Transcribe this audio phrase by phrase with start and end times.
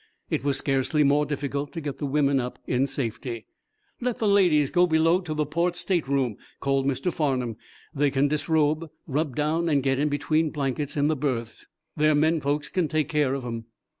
[0.31, 3.45] It was scarcely more difficult to get the women up in safety.
[4.01, 7.13] "Let the ladies go below to the port stateroom," called Mr.
[7.13, 7.57] Farnum.
[7.93, 11.67] "They can disrobe, rub down and get in between blankets in the berths.
[11.95, 13.65] Their men folks can take care of 'em."